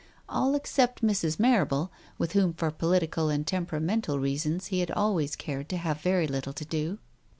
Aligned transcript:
All 0.27 0.55
except 0.55 1.03
Mrs. 1.03 1.39
Marrable, 1.39 1.91
with 2.17 2.31
whom 2.31 2.53
for 2.53 2.71
political 2.71 3.29
and 3.29 3.45
tempera 3.45 3.79
mental 3.79 4.17
reasons 4.19 4.65
he 4.73 4.79
had 4.79 4.89
always 4.89 5.35
cared 5.35 5.69
to 5.69 5.77
have 5.77 6.01
very 6.01 6.25
little 6.25 6.53
to 6.53 6.65
do. 6.65 6.97